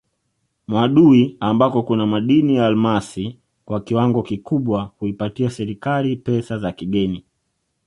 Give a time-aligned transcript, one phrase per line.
[0.67, 7.25] Mwadui ambako kuna madini ya almasi kwa kiwango kikubwa huipatia serikali pesa za kigeni